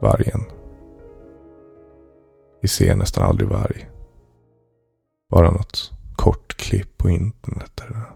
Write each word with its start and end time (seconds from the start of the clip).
Vargen. 0.00 0.40
Vi 2.62 2.68
ser 2.68 2.96
nästan 2.96 3.24
aldrig 3.24 3.48
varg. 3.48 3.90
Bara 5.30 5.50
något 5.50 5.92
kort 6.16 6.56
klipp 6.56 6.98
på 6.98 7.10
internet 7.10 7.76
där 7.76 7.88
det 7.88 8.06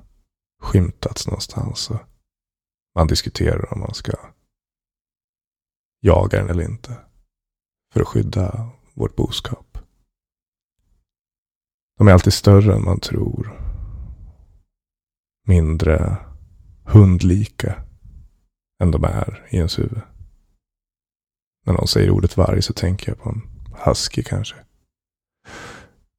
skymtats 0.63 1.27
någonstans. 1.27 1.91
Och 1.91 2.01
man 2.95 3.07
diskuterar 3.07 3.73
om 3.73 3.81
man 3.81 3.95
ska 3.95 4.13
jaga 6.01 6.39
den 6.39 6.51
eller 6.51 6.65
inte. 6.65 6.97
För 7.93 8.01
att 8.01 8.09
skydda 8.09 8.71
vårt 8.95 9.17
boskap. 9.17 9.79
De 11.99 12.09
är 12.09 12.12
alltid 12.12 12.33
större 12.33 12.75
än 12.75 12.85
man 12.85 13.01
tror. 13.01 13.59
Mindre 15.47 16.17
hundlika 16.85 17.85
än 18.83 18.91
de 18.91 19.05
är 19.05 19.47
i 19.51 19.57
ens 19.57 19.79
huvud. 19.79 20.12
När 21.66 21.73
någon 21.73 21.89
säger 21.89 22.11
ordet 22.11 22.37
varg 22.37 22.62
så 22.62 22.73
tänker 22.73 23.11
jag 23.11 23.19
på 23.19 23.29
en 23.29 23.43
husky 23.87 24.23
kanske. 24.23 24.57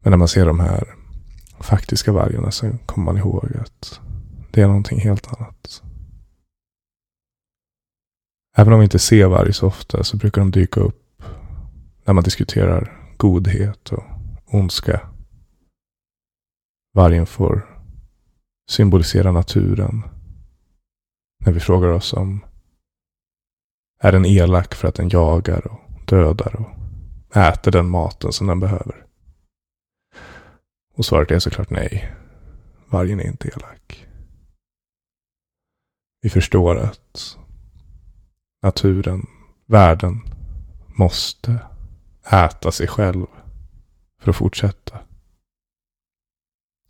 Men 0.03 0.11
när 0.11 0.17
man 0.17 0.27
ser 0.27 0.45
de 0.45 0.59
här 0.59 0.95
faktiska 1.59 2.11
vargarna 2.11 2.51
så 2.51 2.77
kommer 2.85 3.05
man 3.05 3.17
ihåg 3.17 3.57
att 3.57 4.01
det 4.51 4.61
är 4.61 4.67
någonting 4.67 4.99
helt 4.99 5.33
annat. 5.33 5.83
Även 8.57 8.73
om 8.73 8.79
vi 8.79 8.83
inte 8.83 8.99
ser 8.99 9.27
varg 9.27 9.53
så 9.53 9.67
ofta 9.67 10.03
så 10.03 10.17
brukar 10.17 10.41
de 10.41 10.51
dyka 10.51 10.79
upp 10.79 11.23
när 12.05 12.13
man 12.13 12.23
diskuterar 12.23 13.13
godhet 13.17 13.89
och 13.89 14.03
ondska. 14.45 15.09
Vargen 16.93 17.25
får 17.25 17.81
symbolisera 18.69 19.31
naturen. 19.31 20.03
När 21.45 21.53
vi 21.53 21.59
frågar 21.59 21.89
oss 21.89 22.13
om 22.13 22.45
är 24.03 24.11
den 24.11 24.25
elak 24.25 24.73
för 24.73 24.87
att 24.87 24.95
den 24.95 25.09
jagar 25.09 25.67
och 25.67 25.79
dödar 26.05 26.55
och 26.55 27.37
äter 27.37 27.71
den 27.71 27.89
maten 27.89 28.33
som 28.33 28.47
den 28.47 28.59
behöver? 28.59 29.05
Och 30.95 31.05
svaret 31.05 31.31
är 31.31 31.39
såklart 31.39 31.69
nej. 31.69 32.15
Vargen 32.89 33.19
är 33.19 33.27
inte 33.27 33.47
elak. 33.47 34.07
Vi 36.21 36.29
förstår 36.29 36.77
att 36.77 37.37
naturen, 38.61 39.27
världen, 39.65 40.21
måste 40.87 41.59
äta 42.31 42.71
sig 42.71 42.87
själv 42.87 43.25
för 44.21 44.29
att 44.29 44.35
fortsätta. 44.35 44.99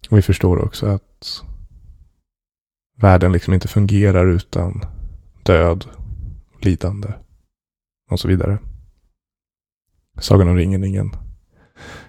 Och 0.09 0.17
vi 0.17 0.21
förstår 0.21 0.65
också 0.65 0.85
att 0.85 1.43
världen 2.97 3.31
liksom 3.31 3.53
inte 3.53 3.67
fungerar 3.67 4.25
utan 4.25 4.85
död, 5.43 5.85
lidande 6.65 7.13
och 8.11 8.19
så 8.19 8.27
vidare. 8.27 8.59
Sagan 10.19 10.47
om 10.47 10.55
ringen 10.55 10.83
är 10.83 10.87
ingen 10.87 11.15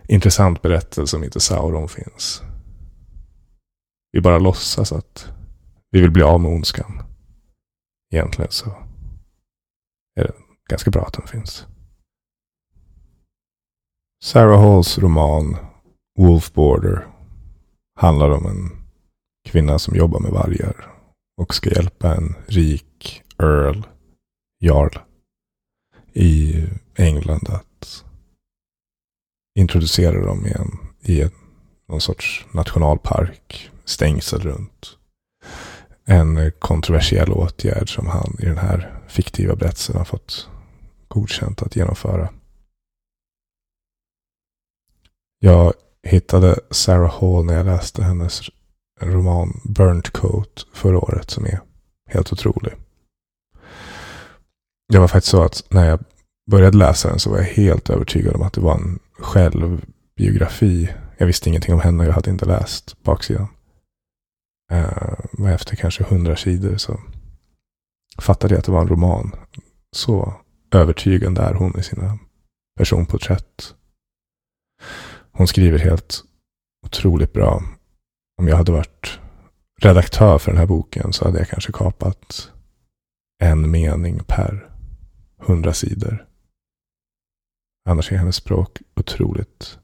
intressant 0.09 0.63
berättelse 0.63 1.17
om 1.17 1.25
inte 1.25 1.41
Sauron 1.41 1.89
finns. 1.89 2.43
Vi 4.13 4.21
bara 4.21 4.39
låtsas 4.39 4.93
att 4.93 5.33
vi 5.91 6.01
vill 6.01 6.11
bli 6.11 6.23
av 6.23 6.41
med 6.41 6.51
ondskan. 6.51 7.03
Egentligen 8.13 8.51
så 8.51 8.71
är 10.21 10.23
det 10.25 10.33
ganska 10.71 10.91
bra 10.91 11.03
att 11.03 11.13
den 11.13 11.27
finns. 11.27 11.67
Sarah 14.25 14.61
Halls 14.61 14.99
roman 14.99 15.57
Wolf 16.19 16.53
Border 16.53 17.07
handlar 17.97 18.31
om 18.31 18.47
en 18.47 18.85
kvinna 19.49 19.79
som 19.79 19.97
jobbar 19.97 20.21
med 20.21 20.31
vargar 20.31 20.95
och 21.37 21.55
ska 21.55 21.71
hjälpa 21.71 22.15
en 22.15 22.35
rik 22.47 23.23
Earl, 23.39 23.83
Jarl, 24.65 24.99
i 26.13 26.65
England 26.97 27.49
att 27.49 28.05
introducera 29.59 30.27
dem 30.27 30.47
igen 30.47 30.79
i 31.01 31.23
en, 31.23 31.31
någon 31.89 32.01
sorts 32.01 32.47
nationalpark, 32.53 33.71
stängsel 33.85 34.41
runt. 34.41 34.97
En 36.05 36.53
kontroversiell 36.59 37.33
åtgärd 37.33 37.95
som 37.95 38.07
han 38.07 38.37
i 38.39 38.45
den 38.45 38.59
här 38.59 39.01
fiktiva 39.09 39.57
berättelsen 39.57 39.97
har 39.97 40.05
fått 40.05 40.49
godkänt 41.09 41.63
att 41.63 41.77
genomföra. 41.77 42.29
Jag 45.39 45.73
hittade 46.03 46.61
Sarah 46.71 47.21
Hall 47.21 47.45
när 47.45 47.55
jag 47.55 47.67
läste 47.67 48.03
hennes 48.03 48.43
roman 49.01 49.61
Burnt 49.65 50.11
Coat 50.11 50.67
förra 50.73 50.99
året 50.99 51.31
som 51.31 51.45
är 51.45 51.61
helt 52.09 52.33
otrolig. 52.33 52.75
Det 54.93 54.99
var 54.99 55.09
faktiskt 55.09 55.31
så 55.31 55.43
att 55.43 55.67
när 55.71 55.89
jag 55.89 56.05
började 56.51 56.77
läsa 56.79 57.09
den 57.09 57.19
så 57.19 57.31
var 57.31 57.39
jag 57.39 57.45
helt 57.45 57.91
övertygad 57.91 58.35
om 58.35 58.43
att 58.43 58.53
det 58.53 58.61
var 58.61 58.75
en 58.75 58.99
självbiografi. 59.19 60.95
Jag 61.19 61.27
visste 61.27 61.49
ingenting 61.49 61.75
om 61.75 61.81
henne, 61.81 62.05
jag 62.05 62.13
hade 62.13 62.31
inte 62.31 62.45
läst 62.45 63.03
baksidan. 63.03 63.47
Eh, 64.73 65.19
Men 65.33 65.53
efter 65.53 65.77
kanske 65.77 66.05
hundra 66.05 66.37
sidor 66.37 66.77
så 66.77 67.01
fattade 68.19 68.55
jag 68.55 68.59
att 68.59 68.65
det 68.65 68.73
var 68.73 68.81
en 68.81 68.89
roman. 68.89 69.35
Så 69.97 70.35
övertygande 70.71 71.43
är 71.43 71.55
hon 71.55 71.79
i 71.79 71.83
sina 71.83 72.19
personporträtt. 72.79 73.75
Hon 75.33 75.47
skriver 75.47 75.79
helt 75.79 76.25
otroligt 76.87 77.33
bra. 77.33 77.63
Om 78.41 78.49
jag 78.49 78.57
hade 78.57 78.73
varit 78.73 79.19
redaktör 79.81 80.39
för 80.39 80.51
den 80.51 80.59
här 80.61 80.67
boken 80.67 81.13
så 81.13 81.25
hade 81.25 81.39
jag 81.39 81.49
kanske 81.49 81.73
kapat 81.73 82.51
en 83.43 83.71
mening 83.71 84.21
per 84.27 84.74
hundra 85.47 85.75
sidor. 85.75 86.27
Annars 87.89 88.13
är 88.13 88.17
hennes 88.17 88.37
språk 88.37 88.83
otroligt 88.95 89.79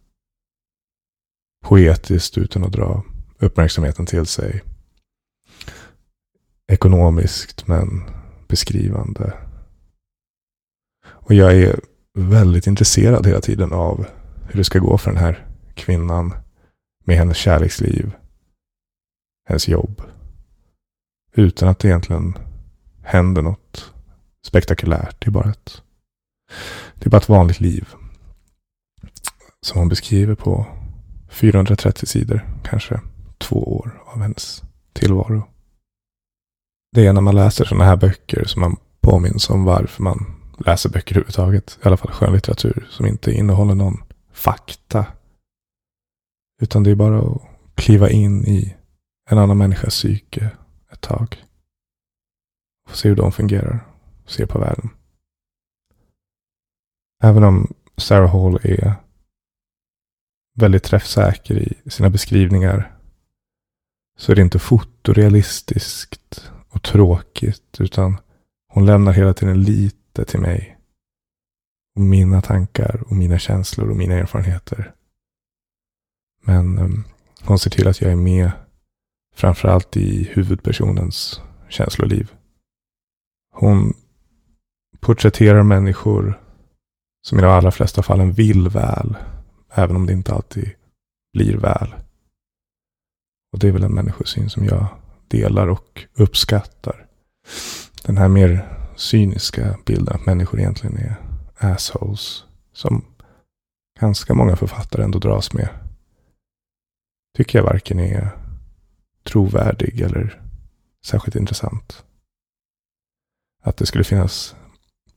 poetiskt 1.64 2.38
utan 2.38 2.64
att 2.64 2.72
dra 2.72 3.04
uppmärksamheten 3.38 4.06
till 4.06 4.26
sig. 4.26 4.62
Ekonomiskt 6.72 7.66
men 7.66 8.10
beskrivande. 8.48 9.38
Och 11.06 11.34
jag 11.34 11.56
är 11.56 11.80
väldigt 12.14 12.66
intresserad 12.66 13.26
hela 13.26 13.40
tiden 13.40 13.72
av 13.72 14.06
hur 14.48 14.58
det 14.58 14.64
ska 14.64 14.78
gå 14.78 14.98
för 14.98 15.10
den 15.10 15.20
här 15.20 15.46
kvinnan 15.74 16.34
med 17.04 17.16
hennes 17.16 17.36
kärleksliv, 17.36 18.12
hennes 19.48 19.68
jobb. 19.68 20.02
Utan 21.32 21.68
att 21.68 21.78
det 21.78 21.88
egentligen 21.88 22.38
händer 23.02 23.42
något 23.42 23.94
spektakulärt. 24.46 25.16
Det 25.20 25.26
är 25.26 25.30
bara 25.30 25.50
ett, 25.50 25.82
det 26.94 27.06
är 27.06 27.10
bara 27.10 27.16
ett 27.16 27.28
vanligt 27.28 27.60
liv. 27.60 27.88
Som 29.62 29.78
hon 29.78 29.88
beskriver 29.88 30.34
på 30.34 30.66
430 31.30 32.06
sidor, 32.06 32.48
kanske 32.64 33.00
två 33.38 33.76
år 33.76 34.02
av 34.06 34.22
hennes 34.22 34.62
tillvaro. 34.92 35.42
Det 36.92 37.06
är 37.06 37.12
när 37.12 37.20
man 37.20 37.34
läser 37.34 37.64
sådana 37.64 37.84
här 37.84 37.96
böcker 37.96 38.44
som 38.44 38.60
man 38.60 38.76
påminns 39.00 39.50
om 39.50 39.64
varför 39.64 40.02
man 40.02 40.40
läser 40.66 40.90
böcker 40.90 41.14
överhuvudtaget. 41.14 41.78
I 41.82 41.86
alla 41.86 41.96
fall 41.96 42.12
skönlitteratur 42.12 42.86
som 42.90 43.06
inte 43.06 43.32
innehåller 43.32 43.74
någon 43.74 44.02
fakta. 44.32 45.06
Utan 46.62 46.82
det 46.82 46.90
är 46.90 46.94
bara 46.94 47.20
att 47.20 47.42
kliva 47.74 48.10
in 48.10 48.46
i 48.46 48.76
en 49.30 49.38
annan 49.38 49.58
människas 49.58 49.94
psyke 49.94 50.50
ett 50.92 51.00
tag. 51.00 51.44
Och 52.88 52.96
se 52.96 53.08
hur 53.08 53.16
de 53.16 53.32
fungerar 53.32 53.89
ser 54.30 54.46
på 54.46 54.58
världen. 54.58 54.90
Även 57.22 57.44
om 57.44 57.74
Sarah 57.96 58.32
Hall 58.32 58.58
är 58.62 58.94
väldigt 60.54 60.84
träffsäker 60.84 61.58
i 61.58 61.90
sina 61.90 62.10
beskrivningar 62.10 62.96
så 64.18 64.32
är 64.32 64.36
det 64.36 64.42
inte 64.42 64.58
fotorealistiskt 64.58 66.52
och 66.68 66.82
tråkigt 66.82 67.80
utan 67.80 68.16
hon 68.68 68.86
lämnar 68.86 69.12
hela 69.12 69.34
tiden 69.34 69.62
lite 69.62 70.24
till 70.24 70.40
mig. 70.40 70.76
Och 71.96 72.02
mina 72.02 72.42
tankar 72.42 73.02
och 73.06 73.12
mina 73.12 73.38
känslor 73.38 73.90
och 73.90 73.96
mina 73.96 74.14
erfarenheter. 74.14 74.94
Men 76.44 76.78
um, 76.78 77.04
hon 77.42 77.58
ser 77.58 77.70
till 77.70 77.88
att 77.88 78.00
jag 78.00 78.12
är 78.12 78.16
med 78.16 78.50
framförallt 79.34 79.96
i 79.96 80.24
huvudpersonens 80.24 81.42
känsloliv. 81.68 82.32
Hon 83.52 83.94
porträtterar 85.00 85.62
människor 85.62 86.40
som 87.22 87.38
i 87.38 87.42
de 87.42 87.48
allra 87.48 87.70
flesta 87.70 88.02
fallen 88.02 88.32
vill 88.32 88.68
väl. 88.68 89.16
Även 89.72 89.96
om 89.96 90.06
det 90.06 90.12
inte 90.12 90.34
alltid 90.34 90.70
blir 91.32 91.56
väl. 91.56 91.94
Och 93.52 93.58
det 93.58 93.68
är 93.68 93.72
väl 93.72 93.84
en 93.84 93.94
människosyn 93.94 94.50
som 94.50 94.64
jag 94.64 94.86
delar 95.28 95.68
och 95.68 96.06
uppskattar. 96.14 97.06
Den 98.02 98.16
här 98.16 98.28
mer 98.28 98.76
cyniska 98.96 99.78
bilden 99.86 100.14
att 100.14 100.26
människor 100.26 100.60
egentligen 100.60 100.96
är 100.96 101.16
assholes. 101.56 102.44
Som 102.72 103.04
ganska 104.00 104.34
många 104.34 104.56
författare 104.56 105.04
ändå 105.04 105.18
dras 105.18 105.52
med. 105.52 105.68
Tycker 107.36 107.58
jag 107.58 107.64
varken 107.64 107.98
är 107.98 108.30
trovärdig 109.22 110.00
eller 110.00 110.42
särskilt 111.04 111.36
intressant. 111.36 112.04
Att 113.62 113.76
det 113.76 113.86
skulle 113.86 114.04
finnas 114.04 114.56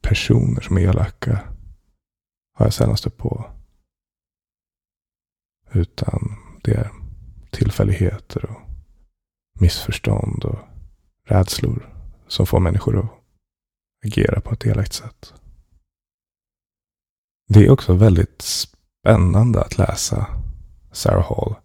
personer 0.03 0.61
som 0.61 0.77
är 0.77 0.81
elaka 0.81 1.39
har 2.53 2.65
jag 2.65 2.73
sällan 2.73 2.97
stött 2.97 3.17
på. 3.17 3.45
Utan 5.71 6.35
det 6.63 6.71
är 6.73 6.91
tillfälligheter 7.51 8.45
och 8.45 8.61
missförstånd 9.59 10.45
och 10.45 10.59
rädslor 11.25 11.89
som 12.27 12.45
får 12.45 12.59
människor 12.59 13.00
att 13.00 13.11
agera 14.05 14.41
på 14.41 14.53
ett 14.53 14.65
elakt 14.65 14.94
sätt. 14.94 15.33
Det 17.47 17.65
är 17.65 17.69
också 17.69 17.94
väldigt 17.94 18.41
spännande 18.41 19.61
att 19.61 19.77
läsa 19.77 20.27
Sarah 20.91 21.29
Hall. 21.29 21.55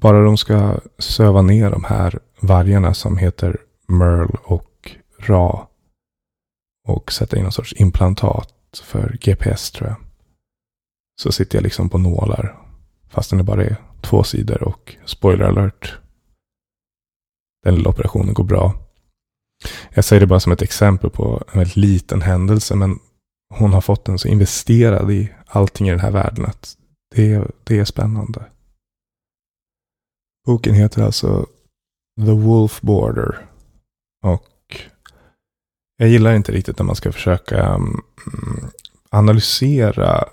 Bara 0.00 0.24
de 0.24 0.36
ska 0.36 0.80
söva 0.98 1.42
ner 1.42 1.70
de 1.70 1.84
här 1.84 2.18
vargarna 2.40 2.94
som 2.94 3.18
heter 3.18 3.60
Merle 3.86 4.38
och 4.44 4.96
Ra 5.18 5.68
och 6.88 7.12
sätta 7.12 7.36
in 7.36 7.42
någon 7.42 7.52
sorts 7.52 7.74
implantat 7.76 8.54
för 8.82 9.18
GPS 9.20 9.70
tror 9.70 9.88
jag. 9.88 9.96
Så 11.22 11.32
sitter 11.32 11.56
jag 11.58 11.62
liksom 11.62 11.88
på 11.88 11.98
nålar. 11.98 12.58
Fastän 13.08 13.38
det 13.38 13.44
bara 13.44 13.64
är 13.64 13.76
två 14.00 14.24
sidor 14.24 14.62
och 14.62 14.96
spoiler 15.04 15.44
alert. 15.44 15.98
Den 17.64 17.74
lilla 17.74 17.90
operationen 17.90 18.34
går 18.34 18.44
bra. 18.44 18.74
Jag 19.94 20.04
säger 20.04 20.20
det 20.20 20.26
bara 20.26 20.40
som 20.40 20.52
ett 20.52 20.62
exempel 20.62 21.10
på 21.10 21.44
en 21.52 21.58
väldigt 21.58 21.76
liten 21.76 22.22
händelse. 22.22 22.76
Men 22.76 22.98
hon 23.54 23.72
har 23.72 23.80
fått 23.80 24.04
den 24.04 24.18
så 24.18 24.28
investerad 24.28 25.10
i 25.10 25.32
allting 25.46 25.88
i 25.88 25.90
den 25.90 26.00
här 26.00 26.10
världen 26.10 26.44
att 26.44 26.76
det, 27.14 27.44
det 27.64 27.78
är 27.78 27.84
spännande. 27.84 28.44
Boken 30.46 30.74
heter 30.74 31.02
alltså 31.02 31.46
The 32.20 32.32
Wolf 32.32 32.80
Border. 32.80 33.46
Och 34.24 34.48
jag 35.96 36.08
gillar 36.08 36.34
inte 36.34 36.52
riktigt 36.52 36.78
när 36.78 36.86
man 36.86 36.96
ska 36.96 37.12
försöka 37.12 37.64
mm, 37.64 38.00
analysera 39.10 40.24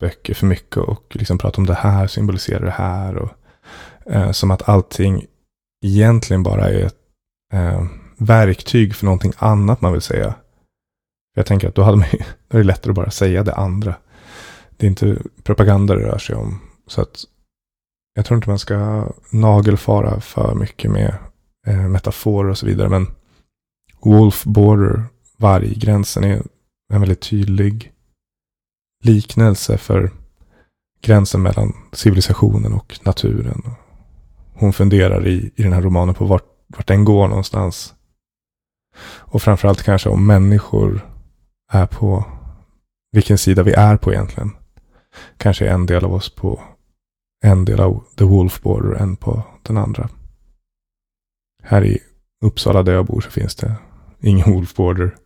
böcker 0.00 0.34
för 0.34 0.46
mycket 0.46 0.76
och 0.76 1.04
liksom 1.10 1.38
prata 1.38 1.60
om 1.60 1.66
det 1.66 1.74
här 1.74 2.06
symboliserar 2.06 2.64
det 2.64 2.70
här. 2.70 3.16
Och, 3.16 3.30
eh, 4.12 4.30
som 4.30 4.50
att 4.50 4.68
allting 4.68 5.26
egentligen 5.84 6.42
bara 6.42 6.68
är 6.68 6.84
ett 6.84 6.98
eh, 7.52 7.84
verktyg 8.18 8.94
för 8.94 9.04
någonting 9.04 9.32
annat 9.38 9.80
man 9.80 9.92
vill 9.92 10.02
säga. 10.02 10.34
Jag 11.34 11.46
tänker 11.46 11.68
att 11.68 11.74
då 11.74 11.82
hade 11.82 11.96
man 11.96 12.06
då 12.48 12.58
är 12.58 12.62
det 12.62 12.66
lättare 12.66 12.90
att 12.90 12.96
bara 12.96 13.10
säga 13.10 13.42
det 13.42 13.54
andra. 13.54 13.94
Det 14.76 14.86
är 14.86 14.90
inte 14.90 15.16
propaganda 15.42 15.94
det 15.94 16.06
rör 16.06 16.18
sig 16.18 16.36
om. 16.36 16.60
Så 16.86 17.00
att 17.02 17.24
jag 18.14 18.24
tror 18.24 18.36
inte 18.36 18.48
man 18.48 18.58
ska 18.58 19.08
nagelfara 19.30 20.20
för 20.20 20.54
mycket 20.54 20.90
med 20.90 21.14
eh, 21.66 21.88
metaforer 21.88 22.50
och 22.50 22.58
så 22.58 22.66
vidare. 22.66 22.88
Men 22.88 23.06
Wolf 24.02 24.44
Border, 24.44 25.04
varggränsen, 25.36 26.24
är 26.24 26.42
en 26.92 27.00
väldigt 27.00 27.20
tydlig 27.20 27.92
liknelse 29.04 29.78
för 29.78 30.10
gränsen 31.00 31.42
mellan 31.42 31.72
civilisationen 31.92 32.72
och 32.72 33.00
naturen. 33.02 33.62
Hon 34.54 34.72
funderar 34.72 35.26
i, 35.26 35.52
i 35.56 35.62
den 35.62 35.72
här 35.72 35.82
romanen 35.82 36.14
på 36.14 36.24
vart, 36.24 36.44
vart 36.66 36.86
den 36.86 37.04
går 37.04 37.28
någonstans. 37.28 37.94
Och 39.02 39.42
framförallt 39.42 39.82
kanske 39.82 40.08
om 40.08 40.26
människor 40.26 41.10
är 41.72 41.86
på 41.86 42.24
vilken 43.12 43.38
sida 43.38 43.62
vi 43.62 43.72
är 43.72 43.96
på 43.96 44.12
egentligen. 44.12 44.50
Kanske 45.36 45.68
en 45.68 45.86
del 45.86 46.04
av 46.04 46.14
oss 46.14 46.34
på 46.34 46.60
en 47.44 47.64
del 47.64 47.80
av 47.80 48.04
The 48.16 48.24
Wolf 48.24 48.62
Border, 48.62 49.02
en 49.02 49.16
på 49.16 49.42
den 49.62 49.76
andra. 49.76 50.08
Här 51.62 51.84
i 51.84 51.98
Uppsala 52.44 52.82
där 52.82 52.92
jag 52.92 53.06
bor 53.06 53.20
så 53.20 53.30
finns 53.30 53.54
det 53.54 53.76
ingen 54.20 54.52
Wolf 54.52 54.74
Border 54.74 55.16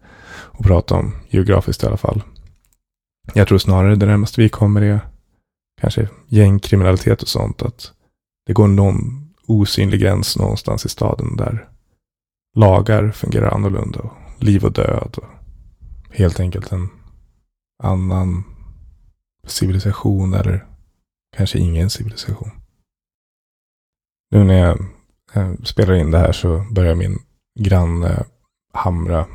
att 0.52 0.66
prata 0.66 0.94
om, 0.94 1.14
geografiskt 1.28 1.82
i 1.82 1.86
alla 1.86 1.96
fall. 1.96 2.22
Jag 3.34 3.48
tror 3.48 3.58
snarare 3.58 3.96
det 3.96 4.06
närmaste 4.06 4.40
vi 4.40 4.48
kommer 4.48 4.82
är 4.82 5.00
kanske 5.80 6.08
gängkriminalitet 6.28 7.22
och 7.22 7.28
sånt. 7.28 7.62
Att 7.62 7.92
det 8.46 8.52
går 8.52 8.68
någon 8.68 9.28
osynlig 9.46 10.00
gräns 10.00 10.36
någonstans 10.36 10.86
i 10.86 10.88
staden 10.88 11.36
där 11.36 11.68
lagar 12.56 13.10
fungerar 13.10 13.50
annorlunda. 13.54 13.98
Och 13.98 14.12
liv 14.38 14.64
och 14.64 14.72
död. 14.72 15.14
Och 15.16 15.28
helt 16.10 16.40
enkelt 16.40 16.72
en 16.72 16.88
annan 17.82 18.44
civilisation 19.46 20.34
eller 20.34 20.66
kanske 21.36 21.58
ingen 21.58 21.90
civilisation. 21.90 22.50
Nu 24.30 24.44
när 24.44 24.54
jag 24.54 24.78
eh, 25.32 25.54
spelar 25.62 25.94
in 25.94 26.10
det 26.10 26.18
här 26.18 26.32
så 26.32 26.66
börjar 26.70 26.94
min 26.94 27.18
granne 27.60 28.24
Hamra 28.74 29.26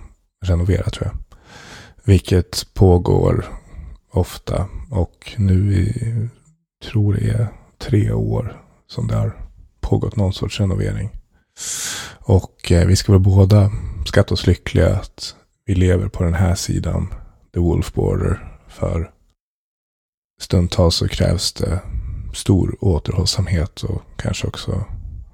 renovera 0.45 0.89
tror 0.89 1.07
jag. 1.07 1.17
Vilket 2.03 2.73
pågår 2.73 3.45
ofta. 4.11 4.67
Och 4.91 5.33
nu 5.37 5.73
i, 5.73 6.15
tror 6.91 7.13
det 7.13 7.29
är 7.29 7.47
tre 7.77 8.11
år 8.11 8.63
som 8.87 9.07
det 9.07 9.15
har 9.15 9.33
pågått 9.79 10.15
någon 10.15 10.33
sorts 10.33 10.59
renovering. 10.59 11.09
Och 12.19 12.71
eh, 12.71 12.87
vi 12.87 12.95
ska 12.95 13.11
väl 13.11 13.21
båda 13.21 13.71
skatta 14.05 14.33
oss 14.33 14.47
lyckliga 14.47 14.95
att 14.95 15.35
vi 15.65 15.75
lever 15.75 16.07
på 16.07 16.23
den 16.23 16.33
här 16.33 16.55
sidan 16.55 17.13
The 17.53 17.59
Wolf 17.59 17.93
Border. 17.93 18.59
För 18.67 19.11
stundtals 20.41 20.95
så 20.95 21.07
krävs 21.07 21.53
det 21.53 21.81
stor 22.33 22.77
återhållsamhet 22.81 23.83
och 23.83 24.01
kanske 24.15 24.47
också 24.47 24.85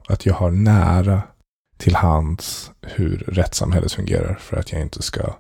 att 0.08 0.26
jag 0.26 0.34
har 0.34 0.52
nära 0.52 1.22
till 1.78 1.96
hands 1.96 2.72
hur 2.82 3.18
rättssamhället 3.18 3.92
fungerar 3.92 4.36
för 4.36 4.58
att 4.58 4.72
jag 4.72 4.82
inte 4.82 5.02
ska 5.02 5.36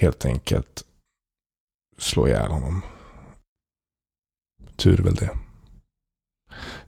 helt 0.00 0.24
enkelt 0.24 0.84
slå 1.98 2.28
ihjäl 2.28 2.50
honom. 2.50 2.82
Tur 4.76 4.96
väl 4.96 5.14
det. 5.14 5.30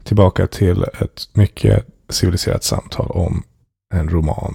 Tillbaka 0.02 0.47
till 0.47 0.83
ett 0.83 1.28
mycket 1.33 1.87
civiliserat 2.09 2.64
samtal 2.64 3.11
om 3.11 3.42
en 3.95 4.09
roman. 4.09 4.54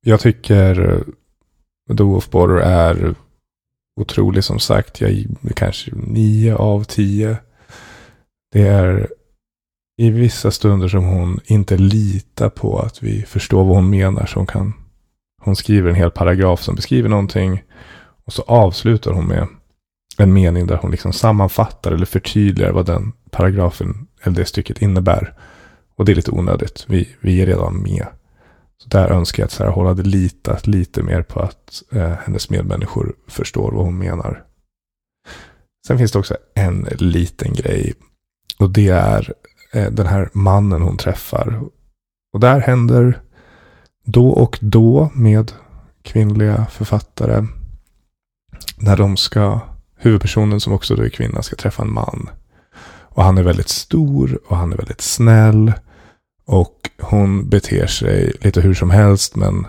Jag 0.00 0.20
tycker 0.20 1.04
The 1.96 2.02
Wolf 2.02 2.30
Border 2.30 2.56
är 2.56 3.14
otrolig 4.00 4.44
som 4.44 4.58
sagt. 4.58 5.00
Jag 5.00 5.10
kanske 5.56 5.90
nio 5.94 6.56
av 6.56 6.84
tio. 6.84 7.36
Det 8.52 8.68
är 8.68 9.08
i 9.96 10.10
vissa 10.10 10.50
stunder 10.50 10.88
som 10.88 11.04
hon 11.04 11.40
inte 11.44 11.76
litar 11.76 12.48
på 12.48 12.78
att 12.78 13.02
vi 13.02 13.22
förstår 13.22 13.64
vad 13.64 13.76
hon 13.76 13.90
menar. 13.90 14.26
Så 14.26 14.38
hon, 14.38 14.46
kan, 14.46 14.74
hon 15.42 15.56
skriver 15.56 15.90
en 15.90 15.96
hel 15.96 16.10
paragraf 16.10 16.62
som 16.62 16.74
beskriver 16.74 17.08
någonting. 17.08 17.62
Och 18.26 18.32
så 18.32 18.42
avslutar 18.42 19.12
hon 19.12 19.26
med 19.26 19.48
en 20.18 20.32
mening 20.32 20.66
där 20.66 20.76
hon 20.76 20.90
liksom 20.90 21.12
sammanfattar 21.12 21.92
eller 21.92 22.06
förtydligar 22.06 22.72
vad 22.72 22.86
den 22.86 23.12
paragrafen 23.30 24.06
eller 24.22 24.36
det 24.36 24.44
stycket 24.44 24.82
innebär. 24.82 25.34
Och 25.96 26.04
det 26.04 26.12
är 26.12 26.16
lite 26.16 26.30
onödigt. 26.30 26.84
Vi, 26.88 27.08
vi 27.20 27.42
är 27.42 27.46
redan 27.46 27.82
med. 27.82 28.06
Så 28.76 28.88
där 28.88 29.08
önskar 29.08 29.42
jag 29.42 29.46
att 29.46 29.52
Sarah 29.52 29.76
Hall 29.76 29.86
hade 29.86 30.02
litat 30.02 30.66
lite 30.66 31.02
mer 31.02 31.22
på 31.22 31.40
att 31.40 31.82
eh, 31.92 32.12
hennes 32.24 32.50
medmänniskor 32.50 33.14
förstår 33.28 33.72
vad 33.72 33.84
hon 33.84 33.98
menar. 33.98 34.44
Sen 35.86 35.98
finns 35.98 36.12
det 36.12 36.18
också 36.18 36.36
en 36.54 36.88
liten 36.98 37.52
grej. 37.52 37.94
Och 38.58 38.70
det 38.70 38.88
är 38.88 39.32
Eh, 39.74 39.90
den 39.90 40.06
här 40.06 40.30
mannen 40.32 40.82
hon 40.82 40.96
träffar. 40.96 41.60
Och 42.32 42.40
där 42.40 42.60
händer 42.60 43.20
då 44.04 44.28
och 44.28 44.58
då 44.60 45.10
med 45.14 45.52
kvinnliga 46.02 46.66
författare 46.70 47.46
när 48.76 48.96
de 48.96 49.16
ska, 49.16 49.60
huvudpersonen 49.96 50.60
som 50.60 50.72
också 50.72 50.96
då 50.96 51.02
är 51.02 51.08
kvinna, 51.08 51.42
ska 51.42 51.56
träffa 51.56 51.82
en 51.82 51.92
man. 51.92 52.30
Och 53.00 53.24
han 53.24 53.38
är 53.38 53.42
väldigt 53.42 53.68
stor 53.68 54.38
och 54.48 54.56
han 54.56 54.72
är 54.72 54.76
väldigt 54.76 55.00
snäll. 55.00 55.72
Och 56.46 56.90
hon 57.00 57.48
beter 57.48 57.86
sig 57.86 58.32
lite 58.40 58.60
hur 58.60 58.74
som 58.74 58.90
helst 58.90 59.36
men 59.36 59.66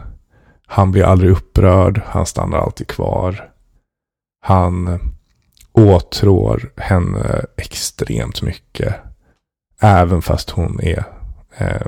han 0.68 0.92
blir 0.92 1.04
aldrig 1.04 1.32
upprörd. 1.32 2.02
Han 2.06 2.26
stannar 2.26 2.58
alltid 2.58 2.88
kvar. 2.88 3.50
Han 4.42 5.00
åtrår 5.74 6.72
henne 6.78 7.46
extremt 7.58 8.42
mycket. 8.42 8.96
Även 9.80 10.22
fast 10.22 10.50
hon 10.50 10.80
är 10.82 11.04
eh, 11.58 11.88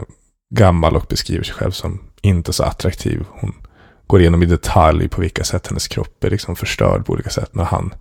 gammal 0.56 0.96
och 0.96 1.06
beskriver 1.10 1.44
sig 1.44 1.56
själv 1.56 1.72
som 1.72 2.00
inte 2.22 2.54
så 2.54 2.64
attraktiv. 2.64 3.26
Hon 3.30 3.54
går 4.08 4.22
igenom 4.22 4.44
i 4.44 4.46
detalj 4.46 5.10
på 5.10 5.22
vilka 5.22 5.44
sätt 5.44 5.68
hennes 5.68 5.88
kropp 5.88 6.24
är 6.24 6.30
liksom 6.30 6.56
förstörd 6.56 7.06
på 7.06 7.14
olika 7.14 7.30
sätt. 7.30 7.56
När 7.56 7.64
han, 7.64 7.94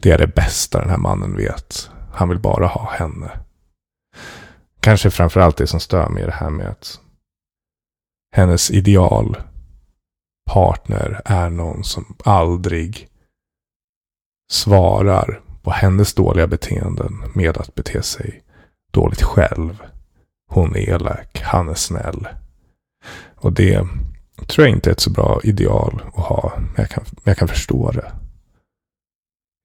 det 0.00 0.10
är 0.10 0.18
det 0.18 0.34
bästa 0.34 0.80
den 0.80 0.90
här 0.90 0.96
mannen 0.96 1.36
vet. 1.36 1.90
Han 2.12 2.28
vill 2.28 2.38
bara 2.38 2.66
ha 2.66 2.90
henne. 2.90 3.30
Kanske 4.80 5.10
framförallt 5.10 5.56
det 5.56 5.66
som 5.66 5.80
stör 5.80 6.08
mig 6.08 6.22
är 6.22 6.26
det 6.26 6.32
här 6.32 6.50
med 6.50 6.68
att 6.68 7.00
hennes 8.36 8.70
ideal 8.70 9.36
partner 10.50 11.22
är 11.24 11.50
någon 11.50 11.84
som 11.84 12.16
aldrig 12.24 13.08
svarar 14.50 15.40
på 15.62 15.70
hennes 15.70 16.14
dåliga 16.14 16.46
beteenden 16.46 17.22
med 17.34 17.56
att 17.56 17.74
bete 17.74 18.02
sig 18.02 18.42
dåligt 18.90 19.22
själv. 19.22 19.82
Hon 20.50 20.76
är 20.76 20.88
elak, 20.88 21.40
han 21.44 21.68
är 21.68 21.74
snäll. 21.74 22.28
Och 23.34 23.52
det 23.52 23.86
tror 24.46 24.66
jag 24.66 24.76
inte 24.76 24.90
är 24.90 24.92
ett 24.92 25.00
så 25.00 25.10
bra 25.10 25.40
ideal 25.44 26.02
att 26.14 26.24
ha. 26.24 26.52
Men 26.56 26.74
jag 26.76 26.88
kan, 26.90 27.04
jag 27.24 27.36
kan 27.36 27.48
förstå 27.48 27.90
det. 27.90 28.12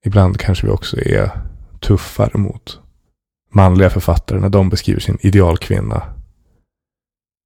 Ibland 0.06 0.40
kanske 0.40 0.66
vi 0.66 0.72
också 0.72 0.98
är 1.02 1.32
tuffare 1.80 2.38
mot 2.38 2.80
manliga 3.52 3.90
författare 3.90 4.40
när 4.40 4.50
de 4.50 4.70
beskriver 4.70 5.00
sin 5.00 5.18
idealkvinna. 5.22 6.04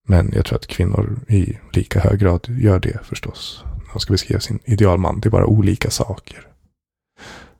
Men 0.07 0.31
jag 0.35 0.45
tror 0.45 0.57
att 0.57 0.67
kvinnor 0.67 1.19
i 1.27 1.57
lika 1.73 1.99
hög 1.99 2.19
grad 2.19 2.47
gör 2.49 2.79
det 2.79 2.99
förstås. 3.03 3.63
När 3.65 3.93
de 3.93 3.99
ska 3.99 4.13
beskriva 4.13 4.39
sin 4.39 4.59
idealman. 4.65 5.19
Det 5.19 5.27
är 5.27 5.31
bara 5.31 5.45
olika 5.45 5.89
saker. 5.89 6.47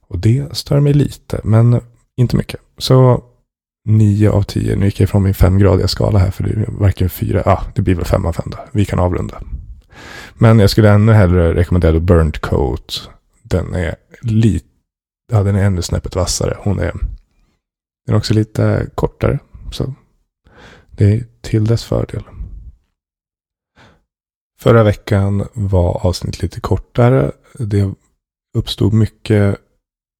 Och 0.02 0.20
det 0.20 0.58
stör 0.58 0.80
mig 0.80 0.94
lite, 0.94 1.42
men 1.44 1.82
inte 2.18 2.36
mycket. 2.36 2.62
Så 2.78 3.24
9 3.86 4.30
av 4.30 4.44
10. 4.44 4.76
Nu 4.76 4.86
gick 4.86 5.00
jag 5.00 5.04
ifrån 5.04 5.24
min 5.24 5.34
femgradiga 5.34 5.88
skala 5.88 6.20
här 6.20 6.32
för 6.32 6.44
det 6.44 6.50
är 6.50 6.66
varken 6.68 7.10
fyra, 7.10 7.44
ja 7.46 7.64
det 7.76 7.82
blir 7.82 7.96
väl 7.96 8.06
fem 8.06 8.26
av 8.26 8.34
fem 8.34 8.50
då. 8.52 8.58
Vi 8.72 8.86
kan 8.86 9.00
avrunda. 9.00 9.42
Men 10.34 10.60
jag 10.60 10.70
skulle 10.70 10.92
ännu 10.92 11.12
hellre 11.12 11.54
rekommendera 11.54 12.00
Burnt 12.00 12.40
Coat. 12.40 13.10
Den 13.44 13.74
är 13.74 13.96
lite, 14.22 14.68
ja 15.32 15.44
den 15.44 15.56
är 15.56 15.66
ännu 15.66 15.82
snäppet 15.82 16.16
vassare. 16.16 16.58
Hon 16.60 16.80
är, 16.80 16.92
den 18.06 18.16
är 18.16 18.18
också 18.18 18.34
lite 18.34 18.90
kortare. 18.96 19.40
Så 19.72 19.94
det 20.92 21.14
är 21.14 21.26
till 21.42 21.66
dess 21.66 21.84
fördel. 21.84 22.24
Förra 24.60 24.84
veckan 24.84 25.48
var 25.54 26.08
avsnittet 26.08 26.42
lite 26.42 26.62
kortare. 26.62 27.32
Det 27.60 27.94
uppstod 28.58 28.94
mycket 28.94 29.58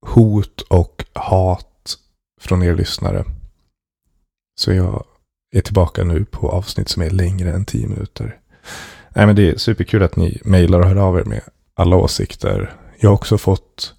hot 0.06 0.62
och 0.62 1.06
hat 1.14 1.98
från 2.42 2.64
er 2.64 2.76
lyssnare. 2.76 3.26
Så 4.60 4.74
jag 4.74 5.04
är 5.52 5.62
tillbaka 5.62 6.04
nu 6.04 6.26
på 6.26 6.50
avsnitt 6.50 6.90
som 6.90 7.02
är 7.02 7.10
längre 7.10 7.54
än 7.54 7.66
tio 7.66 7.88
minuter. 7.88 8.40
Nej, 9.16 9.26
men 9.26 9.36
det 9.36 9.50
är 9.50 9.58
superkul 9.58 10.04
att 10.04 10.16
ni 10.16 10.42
mejlar 10.46 10.80
och 10.80 10.86
hör 10.86 10.96
av 10.96 11.20
er 11.20 11.24
med 11.24 11.42
alla 11.76 11.96
åsikter. 11.96 12.74
Jag 13.00 13.10
har 13.10 13.16
också 13.16 13.38
fått 13.38 13.94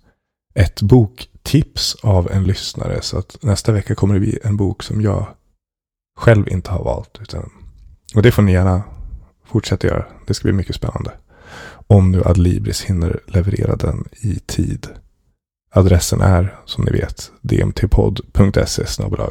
ett 0.55 0.83
boktips 0.83 1.97
av 2.02 2.31
en 2.31 2.45
lyssnare. 2.45 3.02
Så 3.02 3.19
att 3.19 3.37
nästa 3.43 3.73
vecka 3.73 3.95
kommer 3.95 4.14
det 4.14 4.21
bli 4.21 4.38
en 4.43 4.57
bok 4.57 4.83
som 4.83 5.00
jag 5.00 5.26
själv 6.19 6.49
inte 6.49 6.71
har 6.71 6.85
valt. 6.85 7.19
Utan, 7.21 7.50
och 8.14 8.23
det 8.23 8.33
får 8.33 8.43
ni 8.43 8.52
gärna 8.52 8.83
fortsätta 9.45 9.87
göra. 9.87 10.05
Det 10.26 10.35
ska 10.35 10.45
bli 10.45 10.52
mycket 10.52 10.76
spännande. 10.76 11.12
Om 11.87 12.11
nu 12.11 12.23
Adlibris 12.25 12.83
hinner 12.83 13.21
leverera 13.26 13.76
den 13.76 14.09
i 14.21 14.38
tid. 14.47 14.88
Adressen 15.75 16.21
är, 16.21 16.57
som 16.64 16.85
ni 16.85 16.90
vet, 16.90 17.33
dmtpodd.se 17.40 18.85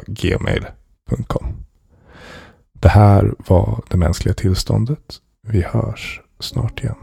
gmail 0.06 0.66
gmail.com. 1.10 1.64
Det 2.72 2.88
här 2.88 3.34
var 3.48 3.82
det 3.88 3.96
mänskliga 3.96 4.34
tillståndet. 4.34 5.20
Vi 5.42 5.62
hörs 5.62 6.20
snart 6.40 6.80
igen. 6.80 6.96